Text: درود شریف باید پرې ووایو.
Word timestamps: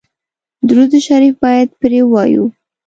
درود 0.67 0.91
شریف 1.05 1.35
باید 1.43 1.69
پرې 1.79 1.99
ووایو. 2.03 2.45